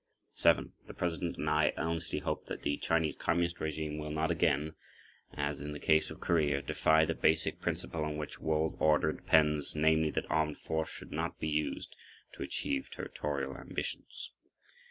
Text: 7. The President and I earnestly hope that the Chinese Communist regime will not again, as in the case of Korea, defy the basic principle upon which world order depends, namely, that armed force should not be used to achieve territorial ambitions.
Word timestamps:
7. 0.33 0.73
The 0.87 0.95
President 0.95 1.37
and 1.37 1.47
I 1.47 1.73
earnestly 1.77 2.17
hope 2.17 2.47
that 2.47 2.63
the 2.63 2.77
Chinese 2.77 3.17
Communist 3.19 3.59
regime 3.59 3.99
will 3.99 4.09
not 4.09 4.31
again, 4.31 4.73
as 5.35 5.61
in 5.61 5.73
the 5.73 5.79
case 5.79 6.09
of 6.09 6.19
Korea, 6.19 6.59
defy 6.63 7.05
the 7.05 7.13
basic 7.13 7.61
principle 7.61 7.99
upon 8.01 8.17
which 8.17 8.39
world 8.39 8.75
order 8.79 9.11
depends, 9.13 9.75
namely, 9.75 10.09
that 10.09 10.25
armed 10.27 10.57
force 10.57 10.89
should 10.89 11.11
not 11.11 11.39
be 11.39 11.49
used 11.49 11.95
to 12.33 12.41
achieve 12.41 12.89
territorial 12.89 13.55
ambitions. 13.55 14.31